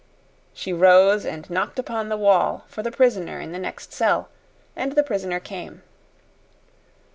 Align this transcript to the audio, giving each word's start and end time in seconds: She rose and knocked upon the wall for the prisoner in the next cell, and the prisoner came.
She 0.51 0.73
rose 0.73 1.27
and 1.27 1.47
knocked 1.47 1.77
upon 1.77 2.09
the 2.09 2.17
wall 2.17 2.65
for 2.67 2.81
the 2.81 2.89
prisoner 2.91 3.39
in 3.39 3.51
the 3.51 3.59
next 3.59 3.93
cell, 3.93 4.29
and 4.75 4.93
the 4.93 5.03
prisoner 5.03 5.39
came. 5.39 5.83